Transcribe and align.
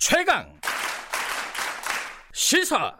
최강 0.00 0.46
시사 2.32 2.90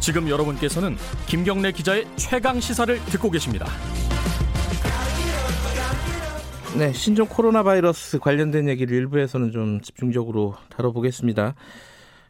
지금 0.00 0.28
여러분께서는 0.28 0.96
김경래 1.28 1.70
기자의 1.70 2.04
최강 2.16 2.58
시사를 2.58 2.98
듣고 3.04 3.30
계십니다. 3.30 3.66
네, 6.76 6.92
신종 6.92 7.28
코로나 7.28 7.62
바이러스 7.62 8.18
관련된 8.18 8.68
얘기를 8.68 8.96
일부에서는 8.96 9.52
좀 9.52 9.80
집중적으로 9.82 10.56
다뤄보겠습니다. 10.70 11.54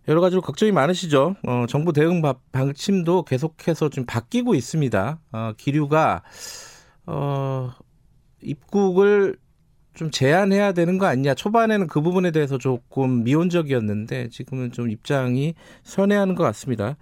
여러 0.09 0.21
가지로 0.21 0.43
걱정이 0.43 0.73
많으시죠. 0.73 1.37
어, 1.47 1.65
정부 1.71 1.95
대응 1.95 2.21
방침도 2.53 3.23
계속해서 3.23 3.89
좀 3.89 4.05
바뀌고 4.05 4.55
있습니다. 4.55 5.19
어, 5.33 5.53
기류가 5.57 6.23
어, 7.07 7.73
입국을 8.43 9.37
좀 9.95 10.11
제한해야 10.11 10.73
되는 10.73 10.99
거 10.99 11.07
아니냐. 11.07 11.35
초반에는 11.35 11.87
그 11.87 12.01
부분에 12.01 12.31
대해서 12.31 12.59
조금 12.59 13.25
미온적이었는데 13.25 14.29
지금은 14.29 14.73
좀 14.73 14.91
입장이 14.91 15.55
선회하는 15.85 16.35
것 16.35 16.45
같습니다. 16.45 16.97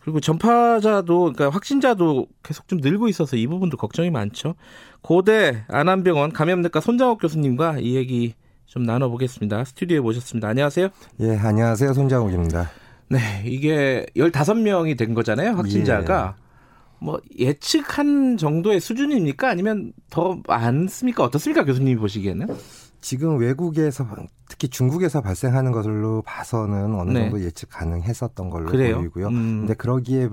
그리고 0.00 0.20
전파자도 0.20 1.18
그러니까 1.18 1.50
확진자도 1.50 2.26
계속 2.42 2.68
좀 2.68 2.78
늘고 2.80 3.08
있어서 3.08 3.36
이 3.36 3.46
부분도 3.46 3.76
걱정이 3.76 4.10
많죠. 4.10 4.54
고대 5.02 5.64
안암병원 5.68 6.32
감염내과 6.32 6.80
손장욱 6.80 7.20
교수님과 7.20 7.78
이 7.80 7.96
얘기 7.96 8.34
좀 8.66 8.82
나눠보겠습니다. 8.82 9.64
스튜디오에 9.64 10.00
모셨습니다. 10.00 10.48
안녕하세요. 10.48 10.88
예, 11.20 11.36
안녕하세요. 11.36 11.92
손장욱입니다. 11.92 12.70
네, 13.08 13.18
이게 13.44 14.06
15명이 14.16 14.98
된 14.98 15.14
거잖아요. 15.14 15.52
확진자가. 15.52 16.34
예. 16.38 16.45
뭐 16.98 17.20
예측한 17.38 18.36
정도의 18.36 18.80
수준입니까? 18.80 19.48
아니면 19.48 19.92
더 20.10 20.40
많습니까? 20.46 21.24
어떻습니까? 21.24 21.64
교수님이 21.64 21.96
보시기에는? 21.96 22.48
지금 23.00 23.38
외국에서 23.38 24.06
특히 24.48 24.68
중국에서 24.68 25.20
발생하는 25.20 25.72
것으로 25.72 26.22
봐서는 26.22 26.94
어느 26.94 27.10
네. 27.10 27.20
정도 27.20 27.40
예측 27.42 27.68
가능했었던 27.70 28.50
걸로 28.50 28.66
그래요? 28.66 28.96
보이고요. 28.98 29.28
음. 29.28 29.58
근데 29.60 29.74
그러기에 29.74 30.28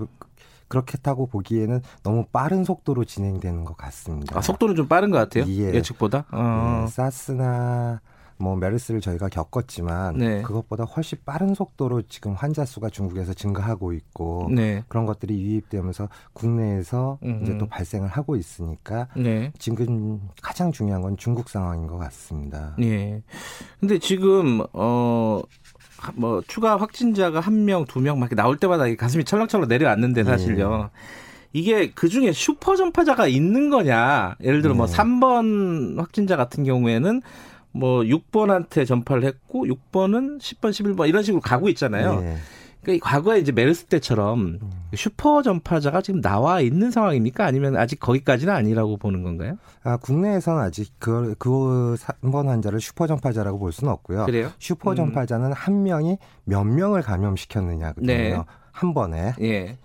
그렇겠다고 0.68 1.26
보기에는 1.26 1.82
너무 2.02 2.24
빠른 2.32 2.64
속도로 2.64 3.04
진행되는 3.04 3.64
것 3.64 3.76
같습니다. 3.76 4.36
아, 4.38 4.40
속도는 4.40 4.74
좀 4.74 4.88
빠른 4.88 5.10
것 5.10 5.18
같아요. 5.18 5.44
예. 5.46 5.80
측보다 5.82 6.24
어. 6.32 6.84
네, 6.84 6.90
사스나 6.90 8.00
뭐 8.36 8.56
메르스를 8.56 9.00
저희가 9.00 9.28
겪었지만 9.28 10.18
네. 10.18 10.42
그것보다 10.42 10.84
훨씬 10.84 11.18
빠른 11.24 11.54
속도로 11.54 12.02
지금 12.08 12.32
환자 12.34 12.64
수가 12.64 12.90
중국에서 12.90 13.34
증가하고 13.34 13.92
있고 13.92 14.48
네. 14.52 14.84
그런 14.88 15.06
것들이 15.06 15.40
유입되면서 15.40 16.08
국내에서 16.32 17.18
음 17.22 17.40
이제 17.42 17.56
또 17.58 17.66
발생을 17.66 18.08
하고 18.08 18.36
있으니까 18.36 19.08
네. 19.16 19.52
지금 19.58 20.20
가장 20.42 20.72
중요한 20.72 21.02
건 21.02 21.16
중국 21.16 21.48
상황인 21.48 21.86
것 21.86 21.98
같습니다. 21.98 22.74
예. 22.80 23.22
근데 23.80 23.98
지금 23.98 24.60
어. 24.72 25.40
뭐 26.16 26.42
추가 26.46 26.76
확진자가 26.76 27.40
한 27.40 27.64
명, 27.64 27.86
두 27.86 27.98
명막 27.98 28.34
나올 28.34 28.58
때마다 28.58 28.92
가슴이 28.94 29.24
철렁철렁 29.24 29.68
내려앉는데 29.68 30.24
사실요. 30.24 30.90
예. 30.92 30.98
이게 31.54 31.92
그 31.92 32.08
중에 32.08 32.32
슈퍼 32.32 32.74
전파자가 32.74 33.28
있는 33.28 33.70
거냐? 33.70 34.34
예를 34.42 34.60
들어 34.60 34.74
뭐 34.74 34.86
네. 34.86 34.92
뭐 34.96 35.04
3번 35.04 35.96
확진자 35.96 36.36
같은 36.36 36.64
경우에는 36.64 37.22
뭐 37.74 38.02
6번한테 38.02 38.86
전파를 38.86 39.24
했고 39.24 39.66
6번은 39.66 40.38
10번, 40.38 40.70
11번 40.70 41.08
이런 41.08 41.22
식으로 41.22 41.40
가고 41.40 41.68
있잖아요. 41.68 42.20
네. 42.20 42.36
그러니까 42.82 43.08
과거에 43.08 43.38
이제 43.40 43.50
메르스 43.50 43.86
때처럼 43.86 44.40
음. 44.40 44.70
슈퍼 44.94 45.42
전파자가 45.42 46.02
지금 46.02 46.20
나와 46.20 46.60
있는 46.60 46.90
상황입니까? 46.90 47.44
아니면 47.44 47.76
아직 47.76 47.98
거기까지는 47.98 48.54
아니라고 48.54 48.98
보는 48.98 49.22
건가요? 49.22 49.56
아, 49.82 49.96
국내에서는 49.96 50.62
아직 50.62 50.92
그, 50.98 51.34
그 51.38 51.96
3번 51.98 52.46
환자를 52.46 52.80
슈퍼 52.80 53.06
전파자라고 53.06 53.58
볼 53.58 53.72
수는 53.72 53.92
없고요. 53.92 54.26
그래요? 54.26 54.50
슈퍼 54.58 54.90
음. 54.90 54.96
전파자는 54.96 55.46
음. 55.48 55.52
한 55.52 55.82
명이 55.82 56.18
몇 56.44 56.62
명을 56.64 57.02
감염시켰느냐거든요. 57.02 58.06
네. 58.06 58.38
한 58.70 58.94
번에. 58.94 59.32
예. 59.40 59.78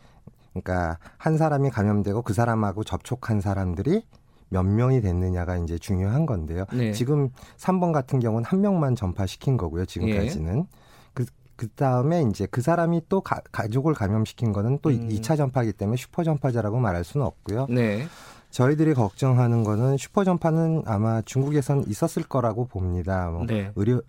그러니까 0.51 0.97
한 1.17 1.37
사람이 1.37 1.69
감염되고 1.69 2.21
그 2.21 2.33
사람하고 2.33 2.83
접촉한 2.83 3.39
사람들이 3.39 4.03
몇 4.49 4.63
명이 4.63 5.01
됐느냐가 5.01 5.57
이제 5.57 5.77
중요한 5.77 6.25
건데요. 6.25 6.65
네. 6.73 6.91
지금 6.91 7.29
3번 7.57 7.93
같은 7.93 8.19
경우는 8.19 8.45
한 8.45 8.61
명만 8.61 8.95
전파시킨 8.95 9.57
거고요. 9.57 9.85
지금까지는. 9.85 10.57
예. 10.59 10.63
그, 11.13 11.25
그 11.55 11.67
다음에 11.69 12.23
이제 12.29 12.47
그 12.49 12.61
사람이 12.61 13.03
또 13.09 13.21
가, 13.21 13.41
족을 13.71 13.93
감염시킨 13.93 14.51
거는 14.51 14.79
또 14.81 14.89
음. 14.89 15.07
2차 15.09 15.37
전파기 15.37 15.73
때문에 15.73 15.97
슈퍼 15.97 16.23
전파자라고 16.23 16.79
말할 16.79 17.03
수는 17.03 17.25
없고요. 17.25 17.67
네. 17.69 18.07
저희들이 18.49 18.95
걱정하는 18.95 19.63
거는 19.63 19.97
슈퍼 19.97 20.23
전파는 20.23 20.83
아마 20.87 21.21
중국에선 21.21 21.83
있었을 21.87 22.23
거라고 22.23 22.65
봅니다. 22.65 23.29
뭐 23.29 23.45
네. 23.45 23.71
의료 23.75 24.01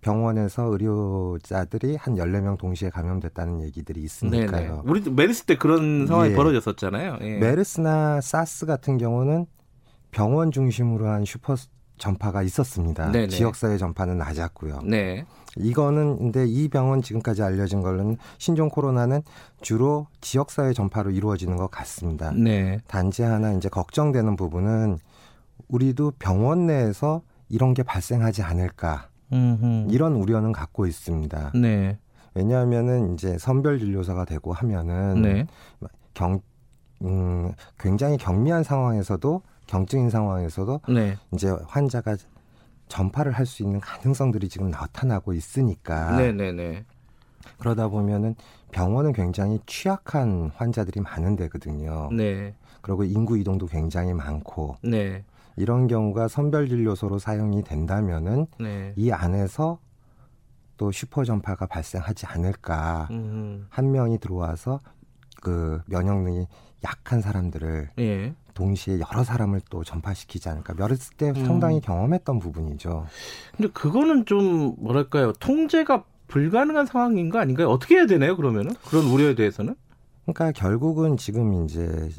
병원에서 0.00 0.64
의료자들이 0.64 1.96
한 1.96 2.14
14명 2.14 2.56
동시에 2.56 2.90
감염됐다는 2.90 3.62
얘기들이 3.62 4.00
있으니까요. 4.02 4.68
네네. 4.68 4.82
우리도 4.84 5.10
메르스 5.10 5.42
때 5.42 5.56
그런 5.56 6.06
상황이 6.06 6.30
예. 6.30 6.34
벌어졌었잖아요. 6.36 7.18
예. 7.22 7.38
메르스나 7.38 8.20
사스 8.20 8.64
같은 8.64 8.96
경우는 8.98 9.46
병원 10.10 10.50
중심으로 10.50 11.08
한 11.08 11.24
슈퍼 11.24 11.56
전파가 11.98 12.42
있었습니다. 12.42 13.10
네네. 13.10 13.28
지역사회 13.28 13.76
전파는 13.76 14.18
낮았고요. 14.18 14.80
네. 14.84 15.24
이거는 15.56 16.18
근데 16.18 16.46
이 16.46 16.68
병원 16.68 17.02
지금까지 17.02 17.42
알려진 17.42 17.82
걸로는 17.82 18.16
신종 18.38 18.68
코로나는 18.68 19.22
주로 19.60 20.06
지역사회 20.20 20.72
전파로 20.72 21.10
이루어지는 21.10 21.56
것 21.56 21.70
같습니다. 21.70 22.30
네. 22.32 22.78
단지 22.86 23.22
하나 23.22 23.52
이제 23.52 23.68
걱정되는 23.68 24.36
부분은 24.36 24.98
우리도 25.68 26.12
병원 26.18 26.66
내에서 26.66 27.22
이런 27.48 27.74
게 27.74 27.82
발생하지 27.82 28.42
않을까 28.42 29.08
음흠. 29.32 29.88
이런 29.90 30.14
우려는 30.14 30.52
갖고 30.52 30.86
있습니다. 30.86 31.52
네. 31.54 31.98
왜냐하면은 32.34 33.14
이제 33.14 33.36
선별 33.38 33.78
진료사가 33.78 34.24
되고 34.24 34.52
하면은 34.52 35.22
네. 35.22 35.46
경 36.14 36.40
음, 37.02 37.52
굉장히 37.78 38.16
경미한 38.16 38.62
상황에서도 38.64 39.42
경증인 39.68 40.10
상황에서도 40.10 40.80
네. 40.88 41.16
이제 41.32 41.54
환자가 41.68 42.16
전파를 42.88 43.32
할 43.32 43.46
수 43.46 43.62
있는 43.62 43.80
가능성들이 43.80 44.48
지금 44.48 44.70
나타나고 44.70 45.34
있으니까 45.34 46.16
네네네. 46.16 46.52
네, 46.52 46.70
네. 46.72 46.84
그러다 47.58 47.88
보면은 47.88 48.34
병원은 48.72 49.12
굉장히 49.12 49.60
취약한 49.66 50.50
환자들이 50.54 51.00
많은 51.00 51.36
데거든요. 51.36 52.08
네. 52.12 52.54
그리고 52.82 53.04
인구 53.04 53.38
이동도 53.38 53.66
굉장히 53.66 54.12
많고 54.14 54.76
네. 54.82 55.24
이런 55.56 55.86
경우가 55.86 56.28
선별 56.28 56.68
진료소로 56.68 57.18
사용이 57.18 57.62
된다면은 57.62 58.46
네. 58.58 58.92
이 58.96 59.10
안에서 59.10 59.78
또 60.76 60.92
슈퍼 60.92 61.24
전파가 61.24 61.66
발생하지 61.66 62.26
않을까. 62.26 63.08
음. 63.10 63.66
한 63.68 63.90
명이 63.90 64.18
들어와서 64.18 64.80
그 65.42 65.80
면역력이 65.86 66.46
약한 66.84 67.20
사람들을 67.20 67.90
예. 67.98 68.34
동시에 68.58 68.98
여러 68.98 69.22
사람을 69.22 69.60
또 69.70 69.84
전파시키지 69.84 70.48
않을까. 70.48 70.74
메르스 70.74 71.12
때 71.12 71.28
음. 71.30 71.46
상당히 71.46 71.80
경험했던 71.80 72.40
부분이죠. 72.40 73.06
근데 73.56 73.70
그거는 73.72 74.26
좀 74.26 74.74
뭐랄까요? 74.78 75.32
통제가 75.34 76.04
불가능한 76.26 76.86
상황인 76.86 77.30
거 77.30 77.38
아닌가요? 77.38 77.68
어떻게 77.68 77.94
해야 77.94 78.06
되나요? 78.06 78.36
그러면은 78.36 78.74
그런 78.88 79.04
우려에 79.04 79.36
대해서는? 79.36 79.76
그러니까 80.24 80.50
결국은 80.52 81.16
지금 81.16 81.64
이제 81.64 82.10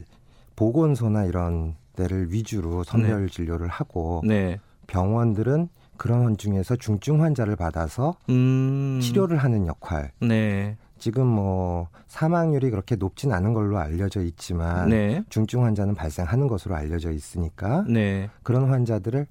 보건소나 0.55 1.25
이런 1.25 1.75
데를 1.95 2.31
위주로 2.31 2.83
선별 2.85 3.23
네. 3.23 3.27
진료를 3.27 3.67
하고 3.67 4.21
네. 4.25 4.59
병원들은 4.87 5.67
그런 5.97 6.37
중에서 6.37 6.77
중증 6.77 7.21
환자를 7.21 7.57
받아서 7.57 8.15
음. 8.29 8.99
치료를 9.01 9.37
하는 9.37 9.67
역할. 9.67 10.11
네. 10.21 10.77
지금 10.99 11.25
뭐 11.27 11.87
사망률이 12.07 12.69
그렇게 12.69 12.95
높진 12.95 13.31
않은 13.31 13.53
걸로 13.53 13.77
알려져 13.77 14.21
있지만 14.21 14.89
네. 14.89 15.23
중증 15.29 15.63
환자는 15.63 15.95
발생하는 15.95 16.47
것으로 16.47 16.75
알려져 16.75 17.11
있으니까 17.11 17.83
네. 17.87 18.29
그런 18.43 18.69
환자들을 18.69 19.25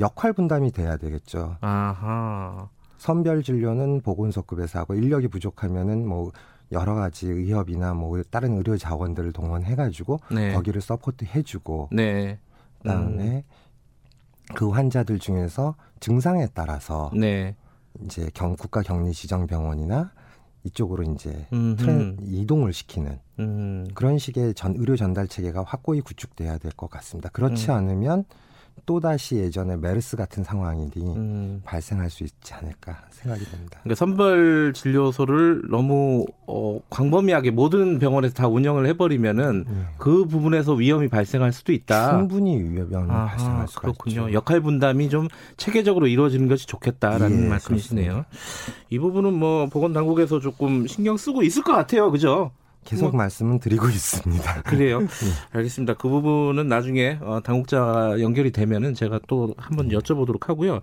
역할 0.00 0.32
분담이 0.32 0.72
돼야 0.72 0.96
되겠죠. 0.96 1.56
아하. 1.60 2.68
선별 2.98 3.42
진료는 3.42 4.00
보건소급에서 4.00 4.78
하고 4.78 4.94
인력이 4.94 5.28
부족하면은 5.28 6.06
뭐 6.06 6.30
여러 6.70 6.94
가지 6.94 7.26
의협이나 7.26 7.94
뭐 7.94 8.22
다른 8.30 8.56
의료 8.56 8.76
자원들을 8.76 9.32
동원해 9.32 9.74
가지고 9.74 10.20
네. 10.30 10.52
거기를 10.52 10.80
support 10.80 11.26
해 11.26 11.42
주고 11.42 11.88
네. 11.92 12.38
그다음에 12.78 13.24
음. 13.24 13.42
그 14.54 14.70
환자들 14.70 15.18
중에서 15.18 15.74
증상에 16.00 16.46
따라서 16.54 17.10
네. 17.14 17.54
이제 18.04 18.30
경 18.34 18.56
국가 18.56 18.82
격리 18.82 19.12
지정 19.12 19.46
병원이나 19.46 20.12
이쪽으로 20.64 21.02
이제 21.04 21.46
trans, 21.50 22.16
이동을 22.22 22.72
시키는 22.72 23.18
음 23.40 23.86
그런 23.94 24.18
식의 24.18 24.54
전 24.54 24.74
의료 24.76 24.96
전달 24.96 25.26
체계가 25.28 25.64
확고히 25.64 26.00
구축돼야 26.00 26.58
될 26.58 26.72
것 26.72 26.88
같습니다. 26.90 27.28
그렇지 27.30 27.70
음. 27.70 27.74
않으면 27.76 28.24
또다시 28.84 29.36
예전에 29.36 29.76
메르스 29.76 30.16
같은 30.16 30.42
상황이 30.42 30.90
음. 30.96 31.62
발생할 31.64 32.10
수 32.10 32.24
있지 32.24 32.54
않을까 32.54 33.02
생각이 33.10 33.44
됩니다. 33.44 33.78
그러니까 33.82 33.94
선별 33.94 34.72
진료소를 34.74 35.62
너무 35.70 36.26
어, 36.46 36.80
광범위하게 36.90 37.52
모든 37.52 37.98
병원에서 37.98 38.34
다 38.34 38.48
운영을 38.48 38.86
해버리면은 38.86 39.64
네. 39.68 39.74
그 39.98 40.26
부분에서 40.26 40.74
위험이 40.74 41.08
발생할 41.08 41.52
수도 41.52 41.72
있다. 41.72 42.18
충분히 42.18 42.58
위험이 42.58 43.10
아하, 43.10 43.26
발생할 43.26 43.68
수가 43.68 43.80
그렇군요. 43.82 44.28
있죠. 44.28 44.32
역할 44.32 44.60
분담이 44.60 45.08
좀 45.08 45.28
체계적으로 45.56 46.06
이루어지는 46.08 46.48
것이 46.48 46.66
좋겠다라는 46.66 47.44
예, 47.44 47.48
말씀이시네요. 47.48 48.24
그렇습니다. 48.28 48.86
이 48.90 48.98
부분은 48.98 49.32
뭐 49.32 49.66
보건당국에서 49.66 50.40
조금 50.40 50.86
신경 50.86 51.16
쓰고 51.16 51.42
있을 51.42 51.62
것 51.62 51.72
같아요. 51.72 52.10
그죠? 52.10 52.50
계속 52.84 53.10
뭐, 53.10 53.18
말씀은 53.18 53.58
드리고 53.60 53.88
있습니다. 53.90 54.62
그래요. 54.62 55.00
네. 55.00 55.06
알겠습니다. 55.52 55.94
그 55.94 56.08
부분은 56.08 56.66
나중에 56.66 57.18
어, 57.20 57.40
당국자 57.42 58.16
연결이 58.20 58.50
되면은 58.50 58.94
제가 58.94 59.20
또 59.28 59.54
한번 59.56 59.88
여쭤보도록 59.88 60.46
하고요. 60.46 60.80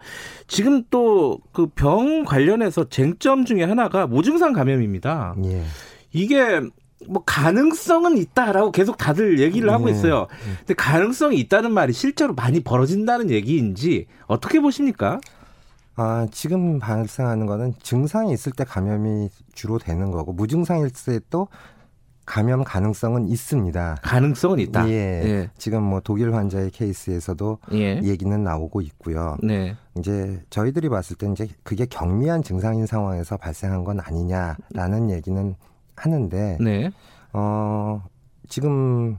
지금 0.48 0.84
또 0.90 1.40
그 1.52 1.68
병 1.76 2.24
관련해서 2.26 2.90
쟁점 2.90 3.46
중에 3.46 3.64
하나가 3.64 4.08
무증상 4.08 4.54
감염입니다. 4.54 5.36
예. 5.46 5.64
이게 6.12 6.62
뭐 7.08 7.24
가능성은 7.26 8.18
있다라고 8.18 8.72
계속 8.72 8.98
다들 8.98 9.40
얘기를 9.40 9.72
하고 9.72 9.88
예. 9.90 9.94
있어요. 9.94 10.28
근데 10.60 10.74
가능성이 10.74 11.38
있다는 11.40 11.72
말이 11.72 11.94
실제로 11.94 12.34
많이 12.34 12.60
벌어진다는 12.62 13.30
얘기인지 13.30 14.08
어떻게 14.28 14.60
보십니까? 14.60 15.20
아, 15.96 16.28
지금 16.32 16.80
발생하는 16.80 17.46
거는 17.46 17.74
증상이 17.82 18.32
있을 18.34 18.52
때 18.54 18.64
감염이 18.64 19.30
주로 19.54 19.78
되는 19.78 20.12
거고 20.12 20.32
무증상일 20.34 20.90
때또 20.92 21.50
감염 22.30 22.64
가능성은 22.64 23.28
있습니다. 23.28 23.98
가능성은 24.04 24.60
있다. 24.60 24.88
예. 24.88 24.94
예. 24.94 25.50
지금 25.58 25.82
뭐 25.82 26.00
독일 26.00 26.36
환자의 26.36 26.70
케이스에서도 26.70 27.58
예. 27.72 28.00
얘기는 28.04 28.44
나오고 28.44 28.82
있고요. 28.82 29.36
네. 29.42 29.76
이제 29.98 30.40
저희들이 30.52 30.90
봤을 30.90 31.18
때 31.18 31.28
이제 31.32 31.48
그게 31.64 31.88
경미한 31.88 32.44
증상인 32.44 32.86
상황에서 32.86 33.36
발생한 33.36 33.84
건 33.84 34.00
아니냐라는 34.00 35.10
얘기는 35.10 35.56
하는데 35.96 36.58
네. 36.62 36.92
어 37.34 38.04
지금 38.48 39.18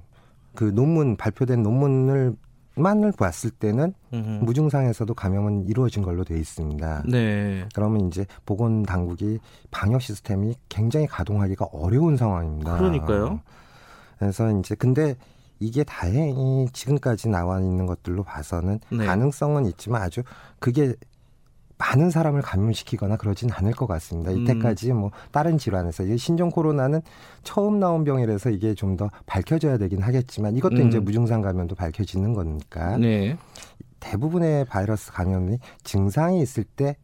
그 0.54 0.72
논문 0.72 1.16
발표된 1.16 1.64
논문을 1.64 2.36
만을 2.80 3.12
봤을 3.12 3.50
때는 3.50 3.94
음흠. 4.12 4.44
무증상에서도 4.44 5.12
감염은 5.14 5.66
이루어진 5.66 6.02
걸로 6.02 6.24
돼 6.24 6.38
있습니다. 6.38 7.04
네. 7.08 7.66
그러면 7.74 8.08
이제 8.08 8.26
보건 8.46 8.82
당국이 8.82 9.38
방역 9.70 10.02
시스템이 10.02 10.54
굉장히 10.68 11.06
가동하기가 11.06 11.66
어려운 11.72 12.16
상황입니다. 12.16 12.78
그러니까요. 12.78 13.40
그래서 14.18 14.50
이제 14.58 14.74
근데 14.74 15.16
이게 15.60 15.84
다행히 15.84 16.66
지금까지 16.72 17.28
나와 17.28 17.60
있는 17.60 17.86
것들로 17.86 18.22
봐서는 18.22 18.80
네. 18.90 19.04
가능성은 19.04 19.66
있지만 19.66 20.02
아주 20.02 20.22
그게 20.58 20.94
많은 21.80 22.10
사람을 22.10 22.42
감염시키거나 22.42 23.16
그러진 23.16 23.50
않을 23.50 23.72
것 23.72 23.86
같습니다. 23.86 24.30
이때까지 24.30 24.92
음. 24.92 24.96
뭐 24.98 25.10
다른 25.32 25.56
질환에서 25.56 26.04
이 26.04 26.18
신종 26.18 26.50
코로나는 26.50 27.00
처음 27.42 27.80
나온 27.80 28.04
병이라서 28.04 28.50
이게 28.50 28.74
좀 28.74 28.90
더 29.00 29.08
밝혀져야 29.24 29.78
되긴 29.78 30.02
하겠지만 30.02 30.56
이것도 30.56 30.76
음. 30.76 30.88
이제 30.88 30.98
무증상 30.98 31.40
감염도 31.40 31.76
밝혀지는 31.76 32.34
거니까 32.34 32.98
네. 32.98 33.38
대부분의 34.00 34.64
바이러스 34.64 35.12
감염이 35.12 35.58
증상이 35.84 36.42
있을 36.42 36.64
때 36.64 36.96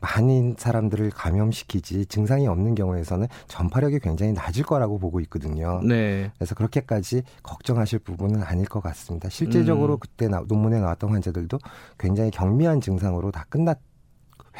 많은 0.00 0.54
사람들을 0.56 1.10
감염시키지 1.10 2.06
증상이 2.06 2.46
없는 2.46 2.74
경우에서는 2.74 3.26
전파력이 3.48 3.98
굉장히 3.98 4.32
낮을 4.32 4.62
거라고 4.62 4.98
보고 4.98 5.20
있거든요. 5.20 5.80
네. 5.82 6.30
그래서 6.36 6.54
그렇게까지 6.54 7.22
걱정하실 7.42 7.98
부분은 7.98 8.42
아닐 8.42 8.66
것 8.66 8.80
같습니다. 8.80 9.28
실제적으로 9.28 9.94
음. 9.94 9.98
그때 9.98 10.28
나, 10.28 10.42
논문에 10.46 10.78
나왔던 10.78 11.10
환자들도 11.10 11.58
굉장히 11.98 12.30
경미한 12.30 12.80
증상으로 12.80 13.30
다 13.30 13.44
끝났 13.48 13.78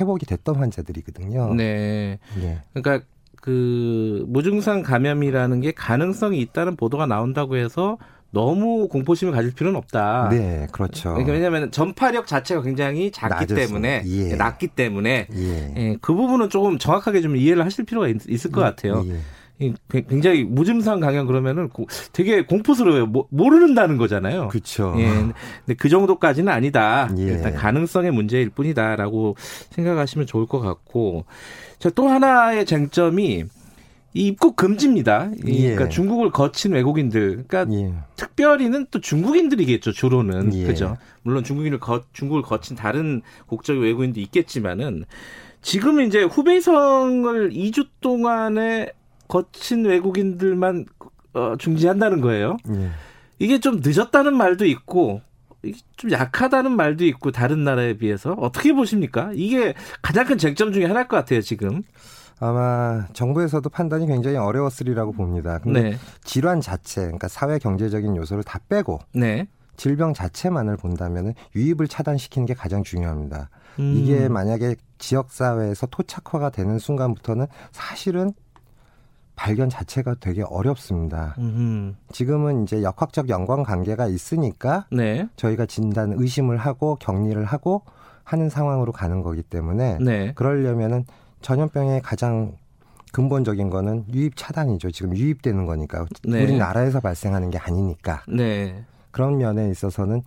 회복이 0.01 0.27
됐던 0.27 0.57
환자들이거든요. 0.57 1.55
네. 1.55 2.19
예. 2.41 2.61
그러니까 2.75 3.07
그 3.41 4.25
무증상 4.29 4.83
감염이라는 4.83 5.61
게 5.61 5.73
가능성이 5.73 6.41
있다는 6.41 6.77
보도가 6.77 7.07
나온다고 7.07 7.57
해서 7.57 7.99
너무 8.31 8.89
공포심을 8.89 9.33
가질 9.33 9.55
필요는 9.55 9.79
없다. 9.79 10.29
네, 10.31 10.67
그렇죠. 10.73 11.11
그러니까 11.11 11.33
왜냐하면 11.33 11.71
전파력 11.71 12.27
자체가 12.27 12.63
굉장히 12.63 13.11
작기 13.11 13.33
낮았습니다. 13.33 13.67
때문에 13.67 14.03
예. 14.05 14.35
낮기 14.35 14.69
때문에 14.69 15.29
예. 15.33 15.75
예. 15.77 15.97
그 16.01 16.13
부분은 16.13 16.51
조금 16.51 16.79
정확하게 16.79 17.21
좀 17.21 17.37
이해를 17.37 17.65
하실 17.65 17.85
필요가 17.85 18.09
있, 18.09 18.17
을것 18.29 18.59
예, 18.59 18.63
같아요. 18.63 19.05
예. 19.61 19.73
굉장히 20.09 20.45
무증상 20.45 21.01
강연 21.01 21.27
그러면은 21.27 21.71
되게 22.13 22.45
공포스러워요. 22.45 23.07
모르는다는 23.31 23.97
거잖아요. 23.97 24.49
그렇죠. 24.49 24.95
예. 24.99 25.07
근데 25.09 25.75
그 25.79 25.89
정도까지는 25.89 26.53
아니다. 26.53 27.09
예. 27.19 27.23
일단 27.23 27.55
가능성의 27.55 28.11
문제일 28.11 28.51
뿐이다라고 28.51 29.37
생각하시면 29.71 30.27
좋을 30.27 30.47
것 30.47 30.61
같고. 30.61 31.25
또 31.95 32.09
하나의 32.09 32.67
쟁점이 32.67 33.45
이 34.15 34.27
입국 34.29 34.57
금지입니다. 34.57 35.31
예. 35.47 35.61
그러니까 35.61 35.89
중국을 35.89 36.31
거친 36.31 36.73
외국인들, 36.73 37.45
그러니까 37.47 37.67
예. 37.77 37.93
특별히는 38.17 38.87
또 38.91 38.99
중국인들이겠죠 39.01 39.93
주로는 39.93 40.55
예. 40.55 40.65
그죠. 40.65 40.97
물론 41.23 41.45
중국인을 41.45 41.79
거, 41.79 42.03
중국을 42.15 42.43
거친 42.43 42.77
다른 42.77 43.21
국적의 43.47 43.83
외국인도 43.83 44.21
있겠지만은 44.21 45.05
지금 45.61 46.01
이제 46.01 46.23
후베이성을 46.23 47.51
2주 47.51 47.89
동안에 48.01 48.91
거친 49.29 49.85
외국인들만 49.85 50.87
어, 51.35 51.55
중지한다는 51.59 52.21
거예요. 52.21 52.57
예. 52.71 52.91
이게 53.39 53.61
좀 53.61 53.81
늦었다는 53.85 54.37
말도 54.37 54.65
있고 54.67 55.21
좀 55.97 56.11
약하다는 56.11 56.73
말도 56.73 57.05
있고 57.07 57.31
다른 57.33 57.65
나라에 57.65 57.95
비해서 57.95 58.33
어떻게 58.33 58.73
보십니까? 58.73 59.31
이게 59.35 59.75
가장 60.03 60.27
큰 60.27 60.39
쟁점 60.39 60.73
중에 60.73 60.85
하나일 60.85 61.09
것 61.09 61.17
같아요 61.17 61.41
지금. 61.41 61.83
아마 62.39 63.07
정부에서도 63.15 63.69
판단이 63.71 64.07
굉장히 64.07 64.37
어려웠으리라고 64.37 65.13
봅니다. 65.13 65.59
근데 65.59 65.83
네. 65.83 65.97
질환 66.23 66.61
자체, 66.61 67.03
그러니까 67.03 67.29
사회 67.29 67.59
경제적인 67.59 68.15
요소를 68.17 68.45
다 68.45 68.61
빼고 68.69 69.01
네. 69.15 69.49
질병 69.77 70.13
자체만을 70.15 70.77
본다면 70.77 71.35
유입을 71.55 71.89
차단시키는 71.89 72.47
게 72.47 72.55
가장 72.55 72.83
중요합니다. 72.83 73.49
음. 73.79 73.95
이게 73.97 74.29
만약에 74.29 74.77
지역 74.99 75.31
사회에서 75.31 75.87
토착화가 75.87 76.51
되는 76.51 76.79
순간부터는 76.79 77.47
사실은 77.73 78.33
발견 79.37 79.69
자체가 79.69 80.17
되게 80.19 80.43
어렵습니다. 80.43 81.35
음흠. 81.39 81.95
지금은 82.11 82.63
이제 82.65 82.83
역학적 82.83 83.29
연관 83.29 83.63
관계가 83.63 84.07
있으니까 84.07 84.87
네. 84.91 85.29
저희가 85.37 85.67
진단 85.67 86.15
의심을 86.17 86.57
하고 86.57 86.97
격리를 86.97 87.45
하고 87.45 87.83
하는 88.25 88.49
상황으로 88.49 88.93
가는 88.93 89.23
거기 89.23 89.43
때문에 89.43 89.99
네. 90.01 90.33
그러려면은 90.35 91.05
전염병의 91.43 92.01
가장 92.03 92.57
근본적인 93.13 93.71
거는 93.71 94.07
유입 94.13 94.37
차단이죠. 94.37 94.91
지금 94.91 95.17
유입되는 95.17 95.65
거니까 95.67 96.07
네. 96.25 96.43
우리나라에서 96.43 97.01
발생하는 97.01 97.51
게 97.51 97.59
아니니까 97.59 98.23
네. 98.27 98.85
그런 99.13 99.39
면에 99.39 99.71
있어서는 99.71 100.23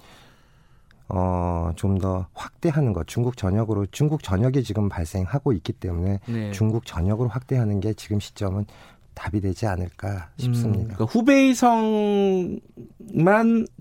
어, 1.09 1.71
좀 1.75 1.97
더 1.97 2.28
확대하는 2.33 2.94
것, 2.94 3.07
중국 3.07 3.35
전역으로, 3.35 3.87
중국 3.87 4.21
전역이 4.23 4.63
지금 4.63 4.87
발생하고 4.87 5.51
있기 5.54 5.73
때문에 5.73 6.19
네. 6.28 6.51
중국 6.51 6.85
전역으로 6.85 7.28
확대하는 7.30 7.80
게 7.80 7.94
지금 7.94 8.19
시점은 8.19 8.66
답이 9.19 9.42
되지 9.42 9.68
않을까 9.68 10.30
싶습니다. 10.38 10.80
음, 10.80 10.83
그러니까 10.95 11.06
후베이성만 11.06 12.61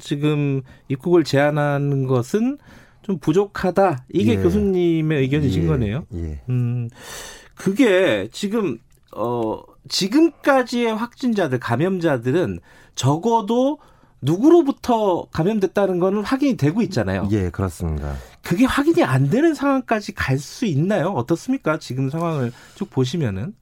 지금 0.00 0.62
입국을 0.88 1.23
제한하는 1.23 2.09
것은 2.09 2.59
좀 3.02 3.18
부족하다. 3.18 4.04
이게 4.12 4.33
예. 4.33 4.37
교수님의 4.42 5.21
의견이신 5.23 5.62
예. 5.62 5.66
거네요. 5.68 6.07
예. 6.14 6.40
음, 6.49 6.88
그게 7.54 8.28
지금 8.33 8.78
어 9.16 9.61
지금까지의 9.88 10.92
확진자들 10.95 11.61
감염자들은 11.61 12.59
적어도 12.97 13.78
누구로부터 14.21 15.28
감염됐다는 15.33 16.00
거는 16.00 16.25
확인이 16.25 16.57
되고 16.57 16.83
있잖아요. 16.83 17.28
예, 17.30 17.50
그렇습니다. 17.50 18.16
그게 18.42 18.64
확인이 18.64 19.04
안 19.04 19.30
되는 19.30 19.54
상황까지 19.54 20.14
갈 20.14 20.38
수 20.38 20.66
있나요? 20.66 21.11
어떻습니까? 21.11 21.78
지금 21.78 22.11
상황을 22.11 22.50
쭉 22.75 22.90
보시면은. 22.90 23.54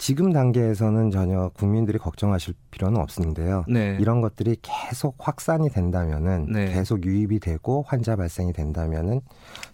지금 0.00 0.32
단계에서는 0.32 1.10
전혀 1.10 1.50
국민들이 1.50 1.98
걱정하실 1.98 2.54
필요는 2.70 2.98
없는데요. 2.98 3.66
네. 3.68 3.98
이런 4.00 4.22
것들이 4.22 4.56
계속 4.62 5.16
확산이 5.18 5.68
된다면은 5.68 6.46
네. 6.50 6.72
계속 6.72 7.04
유입이 7.04 7.38
되고 7.38 7.84
환자 7.86 8.16
발생이 8.16 8.54
된다면은 8.54 9.20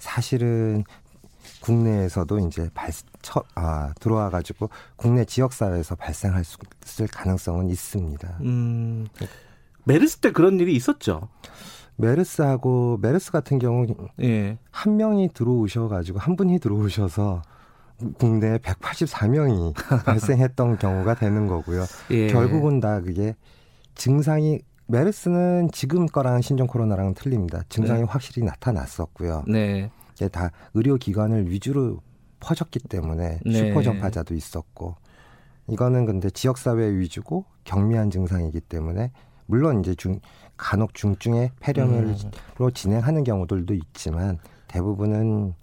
사실은 0.00 0.83
국내에서도 1.61 2.40
이제 2.40 2.68
발, 2.75 2.90
처, 3.23 3.45
아, 3.54 3.95
들어와 4.00 4.28
가지고 4.28 4.68
국내 4.97 5.25
지역 5.25 5.52
사회에서 5.52 5.95
발생할 5.95 6.42
수 6.42 6.59
있을 6.85 7.06
가능성은 7.06 7.68
있습니다. 7.68 8.38
음. 8.40 9.06
메르스 9.85 10.16
때 10.16 10.33
그런 10.33 10.59
일이 10.59 10.75
있었죠. 10.75 11.28
메르스하고 11.95 12.99
메르스 13.00 13.30
같은 13.30 13.61
경우 13.61 13.87
예. 14.21 14.59
한 14.73 14.97
명이 14.97 15.30
들어오셔 15.35 15.87
가지고 15.87 16.18
한 16.18 16.35
분이 16.35 16.59
들어오셔서 16.59 17.42
국내에 18.18 18.58
184명이 18.58 19.74
발생했던 20.04 20.78
경우가 20.78 21.14
되는 21.14 21.46
거고요. 21.46 21.84
예. 22.10 22.28
결국은 22.28 22.80
다 22.80 23.00
그게 23.00 23.34
증상이 23.94 24.60
메르스는 24.88 25.70
지금 25.72 26.06
거랑 26.06 26.42
신종 26.42 26.66
코로나랑은 26.66 27.14
틀립니다. 27.14 27.62
증상이 27.68 28.00
네. 28.00 28.06
확실히 28.06 28.44
나타났었고요. 28.44 29.44
네. 29.48 29.90
이게 30.14 30.28
다 30.28 30.50
의료기관을 30.74 31.50
위주로 31.50 32.00
퍼졌기 32.40 32.80
때문에 32.80 33.40
네. 33.44 33.52
슈퍼 33.52 33.82
전파자도 33.82 34.34
있었고 34.34 34.96
이거는 35.68 36.06
근데 36.06 36.30
지역사회 36.30 36.96
위주고 36.98 37.44
경미한 37.64 38.10
증상이기 38.10 38.60
때문에 38.60 39.10
물론 39.46 39.80
이제 39.80 39.94
중 39.94 40.20
간혹 40.56 40.94
중증의 40.94 41.50
폐렴으로 41.60 42.08
음. 42.08 42.70
진행하는 42.72 43.24
경우들도 43.24 43.74
있지만 43.74 44.38
대부분은 44.68 45.54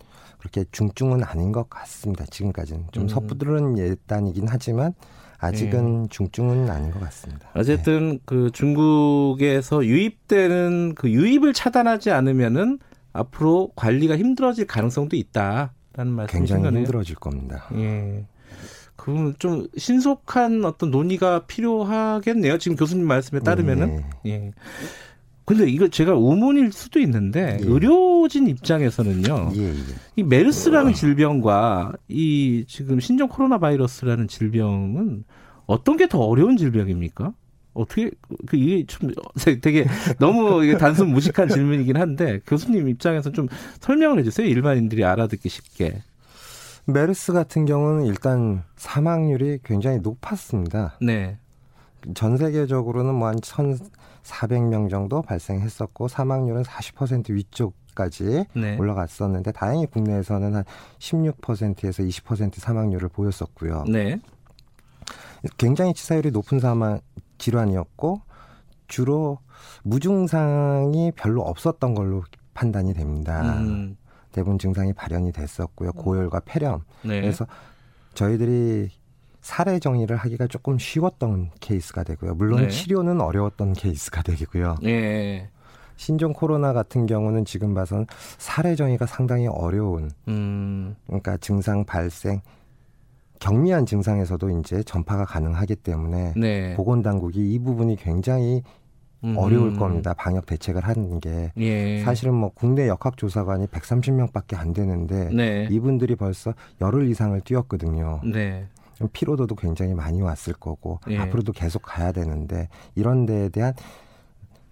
그렇게 0.43 0.65
중증은 0.73 1.23
아닌 1.23 1.53
것 1.53 1.69
같습니다. 1.69 2.25
지금까지는 2.25 2.88
좀 2.91 3.03
음. 3.03 3.07
섣부른 3.07 3.77
예단이긴 3.77 4.45
하지만 4.50 4.93
아직은 5.39 6.01
네. 6.03 6.07
중증은 6.09 6.69
아닌 6.69 6.91
것 6.91 7.00
같습니다. 7.00 7.50
어쨌든 7.55 8.12
네. 8.12 8.19
그 8.25 8.51
중국에서 8.51 9.85
유입되는 9.85 10.95
그 10.95 11.09
유입을 11.09 11.53
차단하지 11.53 12.12
않으면은 12.12 12.79
앞으로 13.13 13.71
관리가 13.77 14.17
힘들어질 14.17 14.67
가능성도 14.67 15.15
있다라는 15.15 16.12
말씀이신 16.12 16.27
굉장히 16.27 16.63
거네요. 16.63 16.79
힘들어질 16.81 17.15
겁니다. 17.15 17.69
예. 17.75 18.25
그럼 18.97 19.33
좀 19.39 19.67
신속한 19.77 20.65
어떤 20.65 20.91
논의가 20.91 21.45
필요하겠네요. 21.45 22.57
지금 22.57 22.75
교수님 22.75 23.07
말씀에 23.07 23.39
따르면은. 23.39 24.03
네. 24.23 24.31
예. 24.31 24.51
근데 25.45 25.69
이거 25.69 25.89
제가 25.89 26.15
우문일 26.15 26.71
수도 26.71 27.00
있는데 27.00 27.59
예. 27.62 27.65
의료 27.65 28.12
진 28.27 28.48
입장에서는요. 28.48 29.51
예, 29.56 29.70
예. 29.70 29.74
이 30.15 30.24
메르스라는 30.24 30.94
질병과 30.94 31.94
이 32.08 32.65
지금 32.68 33.00
신종 33.00 33.27
코로나 33.30 33.58
바이러스라는 33.58 34.27
질병은 34.27 35.24
어떤 35.65 35.98
게 35.98 36.08
더 36.08 36.20
어려운 36.20 36.58
질병입니까? 36.58 37.34
어떻게 37.74 38.12
그 38.46 38.56
이게 38.58 38.86
좀 38.86 39.12
되게 39.62 39.86
너무 40.20 40.63
이게 40.63 40.77
단순 40.77 41.10
무식한 41.10 41.48
질문이긴 41.50 41.98
한데 41.98 42.39
교수님 42.46 42.88
입장에서 42.89 43.32
좀 43.32 43.48
설명을 43.80 44.20
해주세요. 44.20 44.46
일반인들이 44.48 45.03
알아듣기 45.03 45.50
쉽게. 45.50 46.01
메르스 46.86 47.32
같은 47.34 47.65
경우는 47.65 48.06
일단 48.06 48.63
사망률이 48.75 49.60
굉장히 49.63 50.00
높았습니다. 50.00 50.98
네. 51.01 51.38
전 52.13 52.36
세계적으로는 52.38 53.15
뭐 53.15 53.30
한 53.30 53.39
1,400명 53.39 54.89
정도 54.89 55.22
발생했었고 55.22 56.10
사망률은 56.10 56.63
40% 56.63 57.32
위쪽 57.32 57.74
까지 57.93 58.45
네. 58.53 58.77
올라갔었는데 58.77 59.51
다행히 59.51 59.85
국내에서는 59.85 60.55
한 60.55 60.63
16%에서 61.00 62.03
20% 62.03 62.59
사망률을 62.59 63.09
보였었고요. 63.09 63.85
네. 63.88 64.19
굉장히 65.57 65.93
치사율이 65.93 66.31
높은 66.31 66.59
사망 66.59 67.00
질환이었고 67.38 68.21
주로 68.88 69.39
무증상이 69.83 71.12
별로 71.15 71.41
없었던 71.41 71.93
걸로 71.93 72.23
판단이 72.53 72.93
됩니다. 72.93 73.57
음. 73.59 73.97
대부분 74.31 74.57
증상이 74.57 74.93
발현이 74.93 75.31
됐었고요. 75.31 75.91
고열과 75.93 76.41
폐렴. 76.45 76.83
네. 77.03 77.21
그래서 77.21 77.45
저희들이 78.13 78.89
사례 79.41 79.77
정의를 79.79 80.15
하기가 80.15 80.47
조금 80.47 80.79
쉬웠던 80.79 81.51
케이스가 81.59 82.03
되고요. 82.03 82.35
물론 82.35 82.62
네. 82.62 82.69
치료는 82.69 83.19
어려웠던 83.19 83.73
케이스가 83.73 84.21
되고요. 84.23 84.77
네. 84.81 85.50
신종 85.95 86.33
코로나 86.33 86.73
같은 86.73 87.05
경우는 87.05 87.45
지금 87.45 87.73
봐서는 87.73 88.05
사례 88.38 88.75
정의가 88.75 89.05
상당히 89.05 89.47
어려운 89.47 90.09
음. 90.27 90.95
그러니까 91.05 91.38
증상 91.38 91.85
발생 91.85 92.41
경미한 93.39 93.85
증상에서도 93.85 94.59
이제 94.59 94.83
전파가 94.83 95.25
가능하기 95.25 95.75
때문에 95.77 96.33
네. 96.38 96.75
보건 96.75 97.01
당국이 97.01 97.53
이 97.53 97.59
부분이 97.59 97.97
굉장히 97.97 98.63
음. 99.23 99.35
어려울 99.38 99.75
겁니다. 99.75 100.13
방역 100.13 100.45
대책을 100.45 100.83
하는 100.85 101.19
게 101.19 101.51
예. 101.57 102.01
사실은 102.03 102.33
뭐 102.33 102.51
국내 102.53 102.88
역학 102.88 103.17
조사관이 103.17 103.67
130명밖에 103.67 104.57
안 104.57 104.73
되는데 104.73 105.29
네. 105.33 105.67
이분들이 105.71 106.15
벌써 106.15 106.53
열흘 106.81 107.09
이상을 107.09 107.39
뛰었거든요. 107.41 108.21
네. 108.23 108.67
피로도도 109.12 109.55
굉장히 109.55 109.93
많이 109.93 110.21
왔을 110.21 110.53
거고 110.53 111.00
예. 111.09 111.17
앞으로도 111.17 111.51
계속 111.51 111.81
가야 111.81 112.12
되는데 112.12 112.69
이런 112.95 113.25
데에 113.25 113.50
대한 113.50 113.73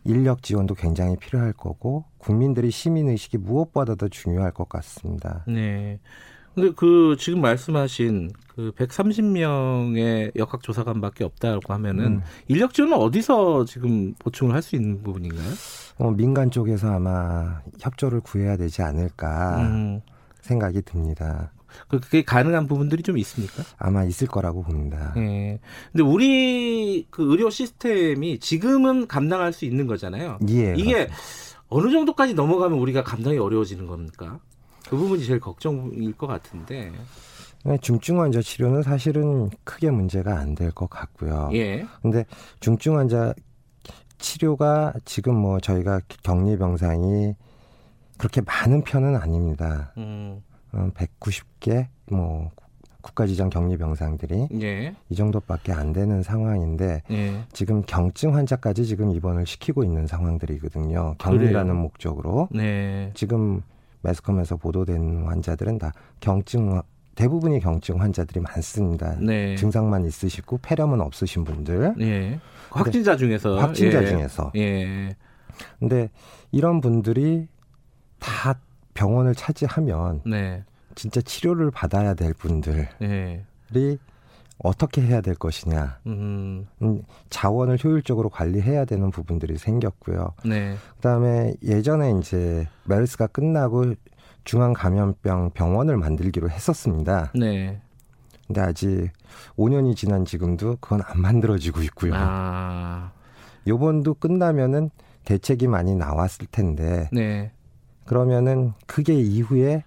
인력 0.04 0.42
지원도 0.44 0.76
굉장히 0.76 1.16
필요할 1.18 1.54
거고 1.54 2.06
국민들의 2.18 2.72
시민 2.72 3.10
의식이 3.10 3.38
무엇보다도 3.38 4.10
중요할 4.10 4.52
것 4.52 4.68
같습니다. 4.70 5.44
네. 5.48 6.00
근데 6.54 6.72
그 6.76 7.16
지금 7.18 7.40
말씀하신 7.40 8.32
그 8.50 8.72
130명의 8.76 10.36
역학 10.36 10.62
조사관밖에 10.64 11.24
없다고 11.24 11.74
하면은 11.74 12.06
음. 12.06 12.22
인력 12.50 12.74
지원은 12.74 12.98
어디서 12.98 13.64
지금 13.66 14.14
보충을 14.20 14.54
할 14.54 14.62
수 14.62 14.76
있는 14.76 15.02
부분인가요? 15.02 15.48
어, 16.00 16.12
민간 16.12 16.52
쪽에서 16.52 16.92
아마 16.92 17.62
협조를 17.80 18.20
구해야 18.22 18.58
되지 18.58 18.82
않을까 18.82 19.62
음. 19.62 20.02
생각이 20.42 20.82
듭니다. 20.82 21.52
그, 21.88 22.00
그게 22.00 22.24
가능한 22.24 22.68
부분들이 22.68 23.04
좀 23.04 23.18
있습니까? 23.18 23.64
아마 23.78 24.04
있을 24.04 24.28
거라고 24.28 24.64
봅니다. 24.64 25.14
예. 25.18 25.60
근데 25.92 26.04
우리 26.04 27.08
그 27.10 27.30
의료 27.32 27.50
시스템이 27.50 28.40
지금은 28.40 29.08
감당할 29.08 29.54
수 29.54 29.66
있는 29.66 29.88
거잖아요. 29.88 30.40
예. 30.50 30.74
이게 30.78 31.06
맞습니다. 31.06 31.16
어느 31.70 31.92
정도까지 31.92 32.34
넘어가면 32.34 32.78
우리가 32.80 33.04
감당이 33.04 33.38
어려워지는 33.38 33.88
겁니까? 33.88 34.40
그 34.90 34.98
부분이 34.98 35.24
제일 35.26 35.40
걱정일 35.40 36.14
것 36.18 36.28
같은데. 36.28 36.92
네, 37.64 37.78
중증 37.80 38.20
환자 38.20 38.42
치료는 38.42 38.82
사실은 38.84 39.50
크게 39.64 39.92
문제가 39.92 40.38
안 40.40 40.56
될 40.56 40.72
것 40.72 40.90
같고요. 40.90 41.50
예. 41.54 41.86
근데 42.02 42.26
중증 42.60 42.98
환자 42.98 43.34
치료가 44.18 44.94
지금 45.06 45.36
뭐 45.36 45.60
저희가 45.60 46.02
격리 46.24 46.58
병상이 46.58 47.34
그렇게 48.18 48.42
많은 48.42 48.84
편은 48.84 49.16
아닙니다. 49.16 49.94
음. 49.98 50.42
190개 50.74 51.86
어, 52.12 52.16
뭐 52.16 52.52
국가지정 53.02 53.50
격리 53.50 53.78
병상들이 53.78 54.48
예. 54.62 54.96
이 55.10 55.16
정도밖에 55.16 55.72
안 55.72 55.92
되는 55.92 56.22
상황인데 56.24 57.02
예. 57.10 57.44
지금 57.52 57.82
경증 57.86 58.36
환자까지 58.36 58.86
지금 58.86 59.12
입원을 59.12 59.46
시키고 59.46 59.84
있는 59.84 60.08
상황들이거든요. 60.08 61.16
격리라는? 61.18 61.76
목적으로 61.76 62.48
네. 62.52 63.12
지금 63.14 63.62
매스컴에서 64.02 64.58
보도된 64.58 65.26
환자들은 65.26 65.80
다 65.80 65.92
경증 66.20 66.82
대부분이 67.16 67.60
경증 67.60 68.00
환자들이 68.00 68.40
많습니다. 68.40 69.16
네. 69.20 69.56
증상만 69.56 70.06
있으시고 70.06 70.60
폐렴은 70.62 71.02
없으신 71.02 71.44
분들. 71.44 71.96
네. 71.98 72.40
확진자 72.70 73.18
중에서 73.18 73.60
확진자 73.60 74.02
예. 74.04 74.08
중에서. 74.08 74.52
예. 74.56 75.16
근데 75.80 76.10
이런 76.52 76.82
분들이 76.82 77.48
다 78.20 78.60
병원을 79.02 79.34
차지하면 79.34 80.22
네. 80.28 80.64
진짜 80.94 81.22
치료를 81.22 81.72
받아야 81.72 82.14
될 82.14 82.36
분들이 82.36 82.86
네. 83.00 83.44
어떻게 84.60 85.02
해야 85.02 85.22
될 85.22 85.34
것이냐. 85.34 85.98
음. 86.06 86.68
음. 86.84 87.02
자원을 87.32 87.80
효율적으로 87.84 88.30
관리해야 88.30 88.86
되는 88.86 89.10
부분들이 89.10 89.58
생겼고요. 89.58 90.36
네. 90.46 90.76
그다음에 90.98 91.56
예전에 91.64 92.12
이제 92.20 92.68
메르스가 92.84 93.26
끝나고 93.26 93.96
중앙 94.44 94.74
감염병 94.74 95.52
병원을 95.56 95.98
만들기로 95.98 96.52
했었습니다. 96.52 97.32
네. 97.34 97.82
근데 98.46 98.62
아직 98.62 99.10
5년이 99.58 99.96
지난 99.96 100.26
지금도 100.26 100.78
그건 100.80 101.02
안 101.08 101.22
만들어지고 101.22 101.82
있고요. 101.84 102.14
아. 102.16 103.12
요번도 103.66 104.14
끝나면은 104.16 104.92
대책이 105.26 105.68
많이 105.68 105.96
나왔을 105.96 106.46
텐데. 106.52 107.10
네. 107.12 107.52
그러면은 108.06 108.74
그게 108.88 109.14
이후에 109.14 109.84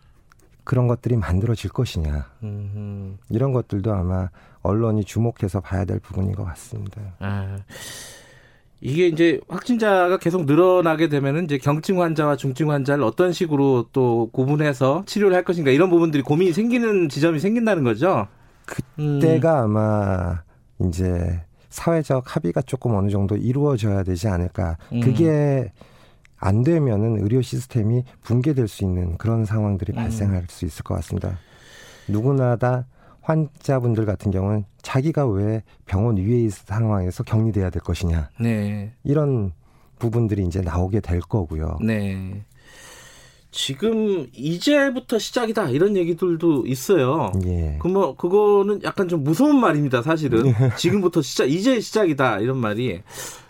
그런 0.64 0.86
것들이 0.88 1.16
만들어질 1.16 1.70
것이냐. 1.70 2.26
음흠. 2.42 3.16
이런 3.30 3.52
것들도 3.52 3.92
아마 3.92 4.30
언론이 4.62 5.04
주목해서 5.04 5.60
봐야 5.60 5.84
될 5.84 6.00
부분인 6.00 6.32
것 6.34 6.44
같습니다. 6.44 7.02
아, 7.20 7.58
이게 8.80 9.06
이제 9.06 9.40
확진자가 9.48 10.18
계속 10.18 10.46
늘어나게 10.46 11.08
되면은 11.08 11.44
이제 11.44 11.58
경증 11.58 12.00
환자와 12.02 12.36
중증 12.36 12.70
환자를 12.70 13.04
어떤 13.04 13.32
식으로 13.32 13.86
또 13.92 14.30
구분해서 14.32 15.04
치료를 15.06 15.36
할 15.36 15.44
것인가 15.44 15.70
이런 15.70 15.90
부분들이 15.90 16.22
고민이 16.22 16.52
생기는 16.52 17.08
지점이 17.08 17.40
생긴다는 17.40 17.84
거죠. 17.84 18.26
그때가 18.66 19.64
음. 19.66 19.76
아마 19.76 20.42
이제 20.86 21.42
사회적 21.68 22.36
합의가 22.36 22.62
조금 22.62 22.94
어느 22.94 23.10
정도 23.10 23.36
이루어져야 23.36 24.02
되지 24.02 24.28
않을까. 24.28 24.76
음. 24.92 25.00
그게 25.00 25.72
안 26.44 26.62
되면은 26.62 27.22
의료 27.22 27.40
시스템이 27.40 28.04
붕괴될 28.22 28.68
수 28.68 28.84
있는 28.84 29.16
그런 29.16 29.46
상황들이 29.46 29.94
음. 29.94 29.96
발생할 29.96 30.44
수 30.50 30.66
있을 30.66 30.84
것 30.84 30.94
같습니다. 30.96 31.38
누구나 32.06 32.56
다 32.56 32.84
환자분들 33.22 34.04
같은 34.04 34.30
경우는 34.30 34.66
자기가 34.82 35.26
왜 35.26 35.62
병원 35.86 36.18
위에 36.18 36.36
있는 36.36 36.50
상황에서 36.50 37.22
격리돼야 37.22 37.70
될 37.70 37.80
것이냐. 37.80 38.28
네. 38.38 38.92
이런 39.04 39.52
부분들이 39.98 40.44
이제 40.44 40.60
나오게 40.60 41.00
될 41.00 41.20
거고요. 41.20 41.78
네. 41.82 42.44
지금 43.50 44.26
이제부터 44.34 45.18
시작이다 45.18 45.70
이런 45.70 45.96
얘기들도 45.96 46.66
있어요. 46.66 47.32
예. 47.46 47.78
그뭐 47.80 48.16
그거는 48.16 48.82
약간 48.82 49.08
좀 49.08 49.24
무서운 49.24 49.58
말입니다, 49.60 50.02
사실은. 50.02 50.48
예. 50.48 50.52
지금부터 50.76 51.22
시작 51.22 51.50
이제 51.50 51.80
시작이다 51.80 52.40
이런 52.40 52.58
말이 52.58 53.00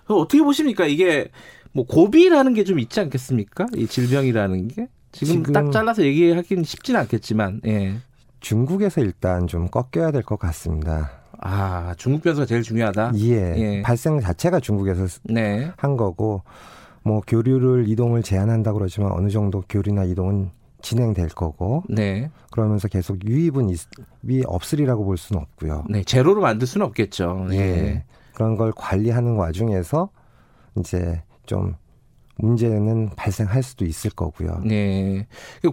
어떻게 0.06 0.42
보십니까? 0.42 0.86
이게 0.86 1.30
뭐 1.74 1.84
고비라는 1.86 2.54
게 2.54 2.64
좀 2.64 2.78
있지 2.78 3.00
않겠습니까? 3.00 3.66
이 3.76 3.86
질병이라는 3.86 4.68
게 4.68 4.88
지금, 5.12 5.34
지금 5.34 5.52
딱 5.52 5.70
잘라서 5.70 6.02
얘기하기는 6.02 6.64
쉽지는 6.64 7.00
않겠지만, 7.00 7.60
예. 7.66 7.96
중국에서 8.40 9.00
일단 9.00 9.46
좀 9.46 9.68
꺾여야 9.68 10.10
될 10.12 10.22
것 10.22 10.38
같습니다. 10.38 11.10
아, 11.40 11.94
중국 11.98 12.22
변수가 12.22 12.46
제일 12.46 12.62
중요하다? 12.62 13.12
예. 13.16 13.54
예. 13.56 13.82
발생 13.82 14.18
자체가 14.20 14.60
중국에서 14.60 15.06
네. 15.24 15.70
한 15.76 15.96
거고, 15.96 16.42
뭐 17.02 17.20
교류를 17.26 17.86
이동을 17.88 18.22
제한한다고 18.22 18.78
그러지만 18.78 19.12
어느 19.12 19.28
정도 19.28 19.62
교류나 19.68 20.04
이동은 20.04 20.50
진행될 20.80 21.28
거고 21.30 21.82
네. 21.88 22.30
그러면서 22.50 22.88
계속 22.88 23.22
유입은 23.26 23.68
이 23.70 24.42
없으리라고 24.46 25.04
볼 25.04 25.16
수는 25.18 25.42
없고요. 25.42 25.84
네, 25.90 26.02
제로로 26.04 26.40
만들 26.40 26.66
수는 26.66 26.86
없겠죠. 26.86 27.48
예. 27.52 27.56
네. 27.58 28.04
그런 28.32 28.56
걸 28.56 28.72
관리하는 28.74 29.34
와중에서 29.36 30.08
이제 30.78 31.22
좀 31.46 31.74
문제는 32.36 33.10
발생할 33.16 33.62
수도 33.62 33.84
있을 33.84 34.10
거고요. 34.10 34.60
네. 34.64 35.26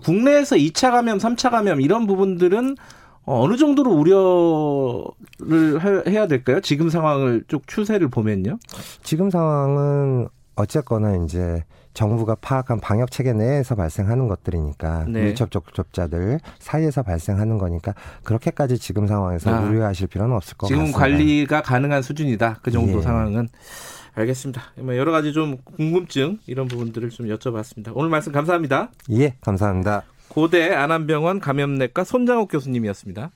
국내에서 0.03 0.55
2차 0.55 0.91
감염, 0.91 1.17
3차 1.17 1.51
감염 1.51 1.81
이런 1.81 2.07
부분들은 2.07 2.75
어느 3.23 3.55
정도로 3.55 3.91
우려를 3.91 6.07
해야 6.07 6.27
될까요? 6.27 6.59
지금 6.61 6.89
상황을 6.89 7.43
쭉 7.47 7.67
추세를 7.67 8.09
보면요. 8.09 8.57
지금 9.03 9.29
상황은 9.29 10.27
어쨌거나 10.55 11.15
이제 11.23 11.63
정부가 11.93 12.35
파악한 12.35 12.79
방역 12.79 13.11
체계 13.11 13.33
내에서 13.33 13.75
발생하는 13.75 14.27
것들이니까 14.27 15.05
네. 15.09 15.23
밀접 15.23 15.51
접촉자들 15.51 16.39
사이에서 16.59 17.03
발생하는 17.03 17.57
거니까 17.57 17.93
그렇게까지 18.23 18.77
지금 18.77 19.07
상황에서 19.07 19.53
아, 19.53 19.61
우려하실 19.61 20.07
필요는 20.07 20.35
없을 20.35 20.57
것 20.57 20.67
지금 20.67 20.91
같습니다. 20.91 21.07
지금 21.07 21.17
관리가 21.17 21.61
가능한 21.61 22.01
수준이다. 22.01 22.59
그 22.61 22.71
정도 22.71 22.99
예. 22.99 23.01
상황은 23.01 23.49
알겠습니다. 24.13 24.61
뭐 24.77 24.95
여러 24.97 25.11
가지 25.11 25.33
좀 25.33 25.57
궁금증 25.63 26.39
이런 26.47 26.67
부분들을 26.67 27.09
좀 27.09 27.27
여쭤봤습니다. 27.27 27.91
오늘 27.95 28.09
말씀 28.09 28.31
감사합니다. 28.31 28.91
예, 29.11 29.35
감사합니다. 29.41 30.03
고대 30.27 30.69
안암병원 30.73 31.39
감염내과 31.39 32.03
손장욱 32.03 32.49
교수님이었습니다. 32.51 33.31